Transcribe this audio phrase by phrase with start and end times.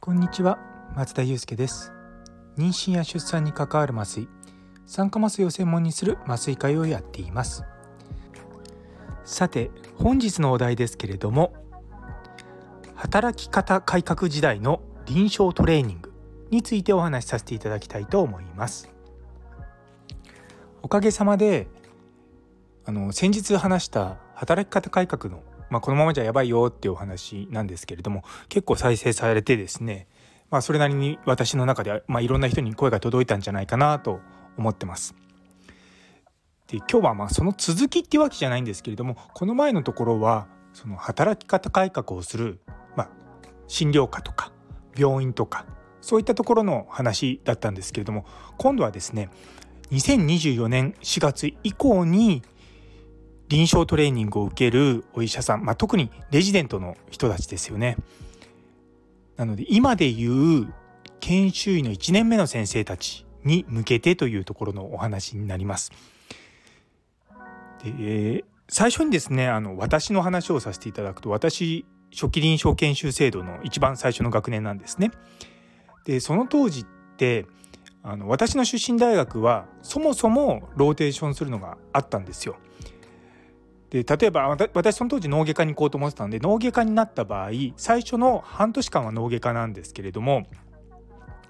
[0.00, 0.58] こんにちは
[0.96, 1.92] 松田祐介です。
[2.56, 4.26] 妊娠や出産に関わる麻酔
[4.86, 7.64] 酸化麻酔を専門にする麻酔会をやっています。
[9.26, 11.52] さて本日のお題ですけれども
[12.94, 16.14] 働き方改革時代の臨床トレーニング
[16.50, 18.90] についてお話しさせていただきたいと思います。
[20.80, 21.68] おかげさまで
[22.88, 30.06] あの先日話した働き方改革の、まあ、このままじゃやばいよっていうお話なんですけれども結構再生されてですね、
[30.50, 34.20] まあ、それなりに私の中では、まあ、いろんな人に声が届いたんじゃないかなと
[34.56, 35.14] 思ってます。
[36.68, 42.58] で今日はまあその続きっていうわけじゃないんですけれどもこの前のところはその働き方改革をする、
[42.96, 43.10] まあ、
[43.66, 44.50] 診療科とか
[44.96, 45.66] 病院とか
[46.00, 48.24] そういったところの話だったんですけれども
[48.56, 49.28] 今度はですね
[49.90, 52.42] 2024年4月以降に
[53.48, 57.96] 臨床トレーニングを受けるお医者さん、まあ、特にレジデントの人たちですよね。
[59.36, 60.74] なので今で言う
[61.20, 65.92] 研修医の1年目の先生たちに向けてというところのお話になります。
[67.82, 75.10] で最初にですねあの私の話をさせていただくと私初期臨床研修制度の一番最初の学年なんですね。
[76.04, 77.46] でその当時って
[78.02, 82.56] あの私の出身大学はそもそもローテーションするのがあったんですよ。
[83.90, 90.46] で例えば私その当時脳外科に行こうと思ってたんで脳外科になった場合最初の半年間は脳外科なんですけれども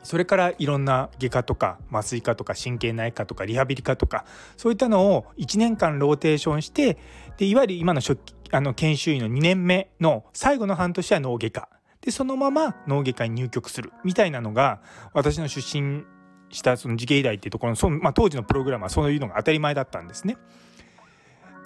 [0.04, 4.24] それからいろんな外科とか麻酔科とか神経内科とかリハビリ科とか
[4.56, 6.98] そういったのを1年間ローテーションして
[7.36, 8.00] でいわゆる今の
[8.50, 11.68] あの研修医の2年目の最後の半年は脳外科
[12.00, 14.80] でそのまま脳外科に入局するみたいなのが
[15.12, 16.04] 私の出身
[16.50, 20.38] したその慈恵医大っていうところのその、まあ、当時のプログラムはそういうのが当たり前だったんですね。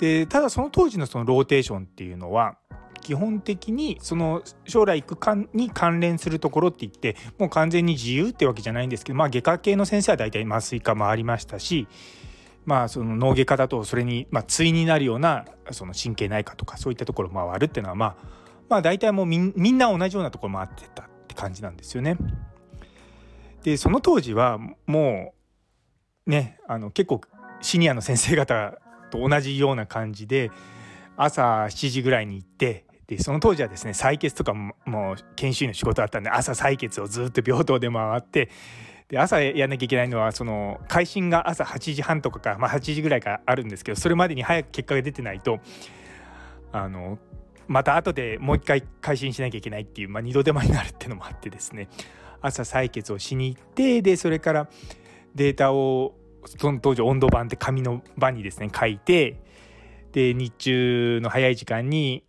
[0.03, 2.56] でただその当時のそのローテーションっていうのは
[3.03, 11.86] 基本的にその将来行くかに関連するところって言ってもう完全に自由ってわけじゃないんですけど、まあ、外科系の先生は大体麻酔科もありましたし、
[12.64, 18.17] まあ、その脳外科だとそれに、まあ、対になるようなその神経内科とかそういったところを回るっていうのは、まあ、
[18.68, 22.17] まあ大体もうみんな同じようなところ回ってたって感じなんですよね。
[23.62, 24.58] でその当時は
[24.89, 25.33] も
[26.27, 27.20] うねあの結構
[27.61, 28.80] シニアの先生方
[29.12, 30.50] と同じような感じで
[31.17, 38.48] 朝7時ぐらいに行ってでその当時はですね採血とかももう研修医の仕事だったんで朝採血をずっと病棟で回って
[39.08, 45.61] で朝やんなきゃいけないのはその会心が朝8時半とかか、まあ、8時ぐらいからあるんですけどそれまでに早く結果が出てないと
[46.73, 47.18] あの
[47.68, 51.89] また後でもう一回会心しなきゃいけないっていう、まあ、2度手間になるっていうのもあってですね
[52.40, 54.68] 朝採血をしに行ってでそれから
[55.34, 56.14] データを
[56.45, 59.41] その当時温度板って紙の場にですね書いて
[60.13, 62.25] で日中の早い時間に、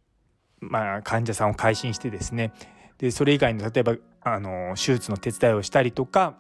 [0.60, 2.54] まあ、患者さんを回診してですね。
[2.98, 6.38] でそれ以外の例えばあの手術の手伝いをしたりとか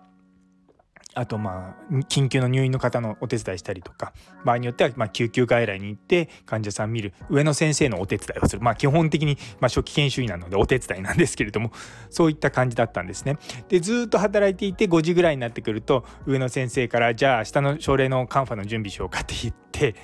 [1.15, 4.13] あとまあ緊急の入院の方のお手伝いしたりとか
[4.43, 11.71] 場合によってはま救急外来に行って患者さん見る上の先生のお手伝いをするまあ基本的にま初期研修医なのでお手伝いなんですけれども
[12.09, 13.37] そういった感じだったんですね。
[13.69, 19.95] でずっと働いていて5時ぐらいになってくると上の先生からじゃあ明日の症例のカンファの準備しようかって言って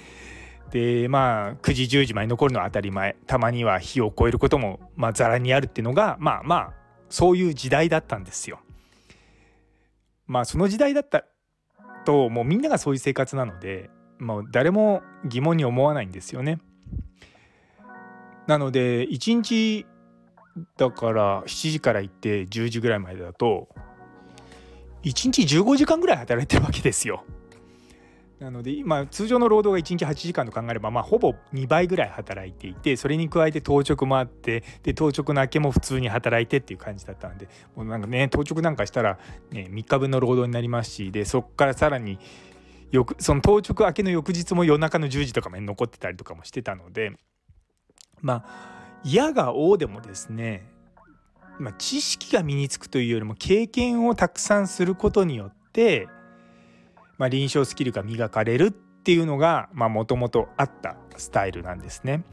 [0.71, 6.73] でまあ9時10時まで残るのは当たり前たまには日を超えることもまあざらにあるっていうのがまあまあ
[7.09, 8.59] そういう時代だったんですよ。
[10.29, 11.25] まあその時代だった
[12.05, 16.59] ともうみんながそういう生活なのでもう誰も疑問に思わないんですよね。
[18.47, 19.85] なので1日
[20.77, 23.69] だから7時から行って10時ぐらいまでだと
[25.03, 27.23] 1日15時間ぐらい働いてるわけですよ。
[28.39, 39.19] なので今通常の労働が1日8時間と考えれば、まあ、ほぼ2倍ぐらい働いていてそれに加えて当直もあってで当直の明けも普通に働いてっていう感じだったんでもうなんかね当直なんかしたら、
[39.51, 42.17] ね、3日分の労働になりますしでそこからさらに
[42.91, 47.11] 翌その当直明けの翌日も夜中の10時とかまで残ってたりとかもしてたので
[48.21, 50.69] まあ嫌が王でもですね、
[51.77, 56.09] 知識が身につくというよりも経験をたくさんすることによって
[57.19, 62.23] まあ、臨床スキルが磨かれるっていうのがもともとあったスタイルなんですね。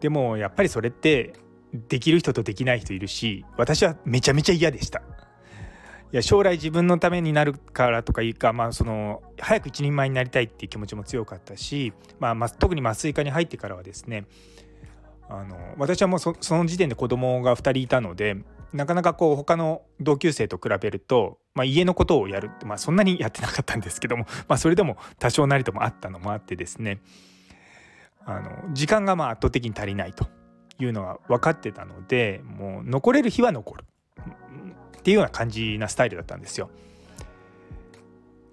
[0.00, 1.32] でもやっぱりそれって
[1.72, 5.00] できる人とできない人いるし私はめちゃめちゃ嫌でした。
[5.00, 14.26] いや将来自分のためになるからとかいうか、まあ、その早く一人前になりたいっていう気持ちも強かったし、まあ、特に麻酔科に入ってからはですね
[15.30, 18.36] あの私はもうその時点で子供が2人いたので
[18.72, 27.00] なかなかこう他の同級生と比べると、まあ、家のことをやるって、まあ、そんなにやってなかったんですけども、 まあ、それでも多少なりともあったのもあってですね
[28.24, 30.28] あの時間がまあ圧倒的に足りないと
[30.78, 33.84] いうのが分かってたのでもう残れる日は残る
[34.98, 36.70] っていうような感じなスタイルだったんですよ。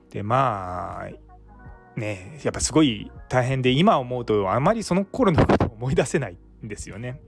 [0.09, 7.21] でまあねやっぱすごい大変で今思うとあまりその頃のことを思い出せないんですよね。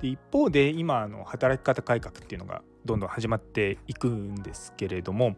[0.00, 5.36] で一方で今の働き方改革っていうのがどんどん始まっていくんですけれども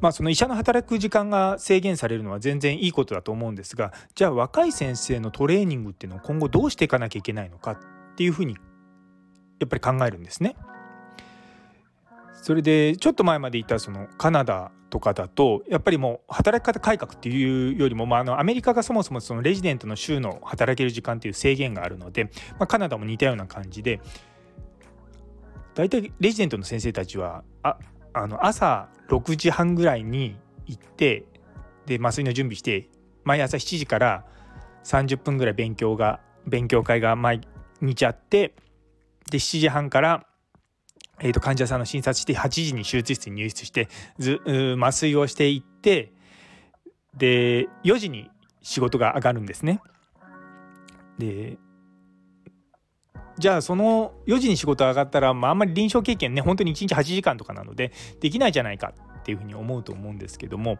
[0.00, 7.78] まあその医者の働く時間が制限されるのは全然いいことだと思うんですがじゃあ若い先生のトレーニングっていうのを今後どうしていかなきゃいけないのかっ
[8.16, 8.56] ていうふうに
[9.58, 10.56] やっぱり考えるんですね。
[12.42, 24.00] それでちょっと前までいたそのカナダとかだとやっぱりもう働き方改革っていうよりも、まあ、あのアメリカがそもそもそのレジデントの週の働ける時間っていう制限があるので、まあ、カナダも似たような感じで
[25.74, 27.78] 大体レジデントの先生たちはあ
[28.12, 31.24] あの朝6時半ぐらいに行って
[31.86, 32.88] で麻酔の準備して
[33.24, 34.24] 毎朝7時から
[34.84, 37.40] 30分ぐらい勉強が勉強会が毎
[37.80, 38.54] 日あって
[39.30, 40.26] で7時半から
[41.22, 43.88] えー、と患者さんの診察して8時に手術室に入室して
[44.18, 44.40] ず
[44.80, 46.12] 麻酔をしていって
[47.16, 48.30] で4時に
[48.62, 49.80] 仕事が上がるんですね。
[51.18, 51.58] で
[53.38, 60.78] じゃあその4時に仕事上がったら、まあ、あんまり臨床経験ね本当に1日8時間とかなのでできないじゃないかっていうふうに思うと思うんですけども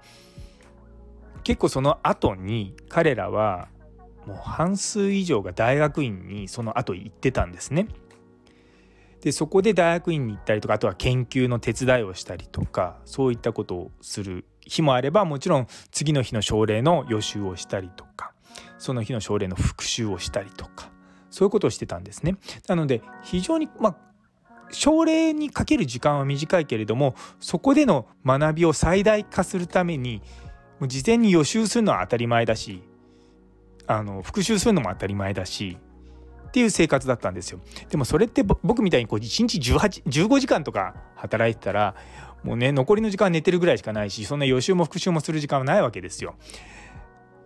[1.42, 3.68] 結構その後に彼らは
[4.26, 7.88] もう半数以上が大学院にその後行ってたんですね。
[9.22, 18.32] でそこで大学院に行ったりとかあとは研究の手伝いをしたりとかそういったことをする日もあればもちろん次の日の症例の予習をしたりとか
[18.78, 20.90] その日の症例の復習をしたりとか
[21.30, 22.36] そういうことをしてたんですね。
[22.66, 23.96] なので非常にまあ
[24.72, 30.22] 症例にかける時間は短いけれどもそこでの学びを最大化するために
[30.78, 32.82] もう事前に予習するのは当たり前だし
[33.86, 35.76] あの復習するのも当たり前だし
[36.50, 41.94] っていう生活だったんですよでもそれって僕みたいにこう1日18 15時間とか働いてたら
[42.42, 46.36] もうね残りの時間寝てるぐらいしかないしそんな予習も復習もする時間はないわけですよ。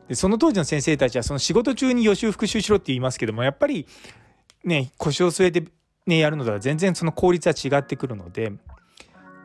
[0.09, 3.87] でその当時の先生たちはその仕事中に予習復習しろって言いますけどもやっぱり
[4.63, 5.65] ね腰を据えて、
[6.07, 8.53] ね、やるのとは全然その効率は違ってくるので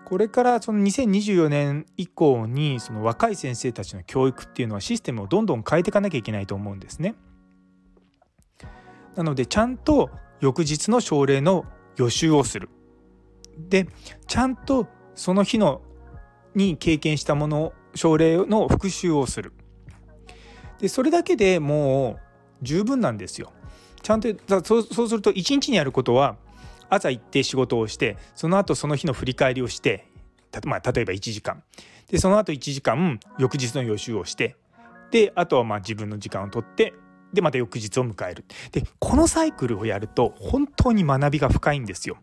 [0.03, 7.15] これからその2024年以降にその若い先生たちの教育っていうのはシステムをどんどん変えていかなきゃいけないと思うんですね。
[9.15, 10.09] なのでちゃんと
[10.39, 11.65] 翌日の症例の
[11.97, 12.69] 予習をする。
[13.57, 13.87] で
[14.27, 15.81] ちゃんとその日の
[16.55, 19.53] に経験したものを症例の復習をする。
[20.79, 22.19] でそれだけでもう
[22.61, 23.51] 十分なんですよ。
[24.01, 24.29] ちゃんと
[24.63, 26.37] そうそうすると一日にやることは
[26.89, 30.09] 朝行って仕事をしてその後その日の振り返りをして
[30.65, 31.63] まあ、例えば1時間
[32.09, 34.55] でその後1時間翌日の予習をして
[35.11, 36.93] であとはまあ自分の時間を取って
[37.33, 42.17] でまた翌日を迎えるでこのサイクルをやると本当に学びが深いんですよ。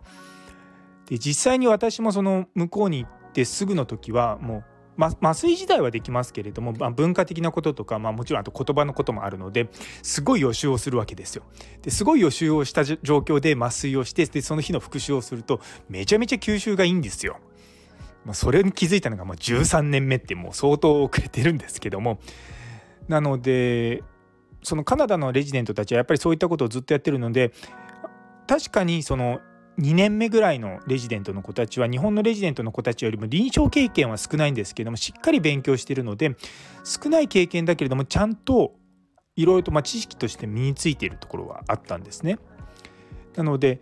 [1.08, 4.64] で実際に私もその向こうに行ってすぐの時はもう
[4.97, 9.69] ま、麻酔自体はできますけれども、まあ、文化的なこととか、まあ、もちろんあと言葉のこともあるので
[10.03, 11.44] すごい予習をするわけですよ。
[11.82, 17.38] ですごい予習をした状況で麻酔をしてでその日の復習をするとめちゃめちゃ吸収がいいんですよ。
[18.25, 22.19] まあ、それに気づいたのがもう13年目ってもう相当遅れてるんですけども
[23.06, 24.03] なので
[24.66, 27.52] そのカナダのレジデントたちはやっぱりそういったことをずっとやってるので
[28.48, 29.38] 確かにその
[29.79, 36.34] 2年目ぐらいのレジデントの子たちは日本のレジデントの子たちよりも臨床経験は少ないんですけどもしっかり勉強してるので
[36.82, 38.74] 少ない経験だけれどもちゃんと
[39.36, 42.41] いろいろとま知識として身についているところはあったんですね。
[43.36, 43.81] なので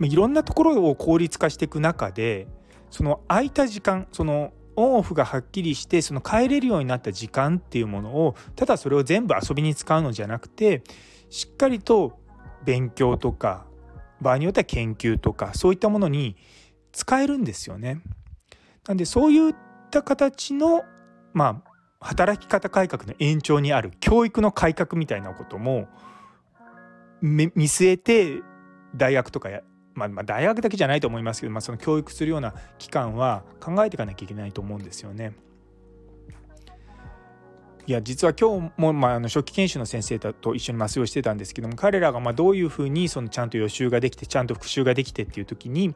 [0.00, 2.46] いろんなところを効率化していく中で
[2.88, 10.82] その空いた時間そのオンオフがはっきりしてその帰れるようになった時間っていうものをただそれを全部遊びに使うのじゃなくて
[11.30, 12.18] しっかりと
[12.64, 13.66] 勉強とか
[14.20, 16.36] 場合によっては研究とかそういったものに
[16.92, 18.00] 使えるんですよね。
[18.86, 19.54] なんでそういっ
[19.90, 20.82] た形の
[21.32, 25.88] まあ働き方改革の延長にある教育の改革みたいなことも
[27.20, 28.42] 見据えて
[28.94, 29.48] 大学とか
[29.94, 35.34] まあ、まあ大学だけじゃないと思いますけど、まあ、その教育するような機関は考えていかなきゃいけないと思うんですよね。
[37.84, 45.92] いや実は今日も、まあ、あの初期研修の先生と一緒に麻酔をしてたんですけども彼らがまあどういうふうにそのちゃんと予習ができてちゃんと復習ができてっていう時に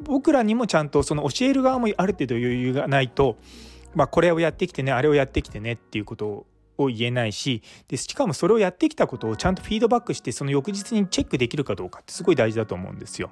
[0.00, 3.38] 僕らにもちゃんとその教える側もある程度余裕がないと、
[3.94, 6.46] まあ、これをやってきてねあれをやってきてねっていうことを
[6.78, 13.30] を言えないしでしかもそれをやってきたことをちゃんとフィードバックしてその翌日にチェックできるかどうかってすごい大事だと思うんですよ。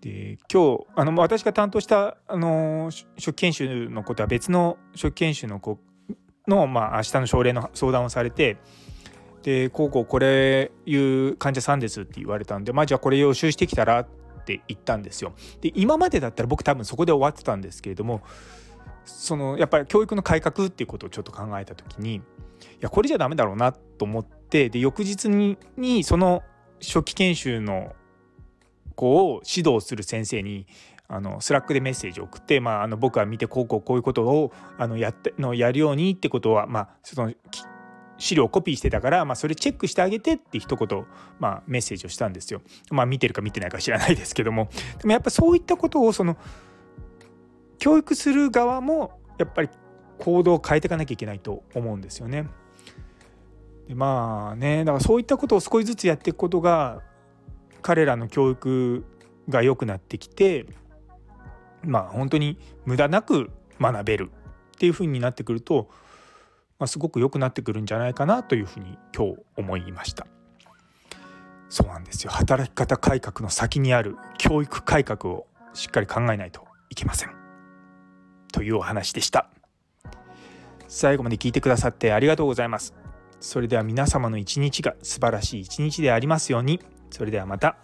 [0.00, 5.78] で今日あの私が担当したあの初期研修のことは別の初期研修の子
[6.46, 8.58] の、まあ、明日の症例の相談をされて
[9.42, 14.06] でこうこうこれいう患者さんですって言われたんでまあじゃあこれ予習してきたらっ
[14.44, 15.32] て言ったんですよ。
[15.62, 18.22] で今までだったら僕多分そこで終わってたんですけれども
[19.04, 22.20] そのやっぱり教育の改革っていうことをちょっと考えた時にい
[22.80, 26.42] やこれじゃダメだろうなと思ってで翌日ににその
[26.80, 27.92] 初期研修の
[28.94, 30.66] 子を指導する先生に
[31.08, 37.32] あの Slack でメッセージを送って、まあ、あの僕は見てこうこうこういうことをあのやってのやるようにってことは、まあ、その
[38.16, 41.06] 資料をコピーしてたから、まあ、それチェックしてあげてって一言、
[41.38, 42.62] まあ、メッセージをしたんですよ。
[42.90, 44.68] まあ、見てるか見てないか知らないですけども
[44.98, 46.36] でもやっぱそういったことをその
[47.84, 49.68] 教育する側もやっぱり
[50.18, 52.48] 行動を変えていかなきゃいけないと思うんですよね。
[53.86, 57.02] でまあねだからそういったことを少しずつやっていくことが
[57.82, 59.04] 彼らの教育
[59.50, 60.64] が良くなってきて
[61.82, 64.30] まあ本当に無駄なく学べる
[64.76, 65.90] っていう風になってくると、
[66.78, 70.26] まあ、すごく良くなってくるんじゃないかなというふうに今日思いました。
[71.68, 77.43] そうなんですよ働き方改革の先にある教育改革をしっかり考えないといけません。
[78.54, 79.48] というお話でした。
[80.86, 82.94] 最後まで聞いてくださってありがとうございます。
[83.40, 86.80] それでは皆様の一日が素晴らしい一日でありますように。
[87.10, 87.83] それではまた。